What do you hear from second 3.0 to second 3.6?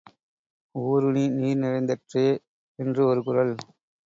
ஒரு குறள்.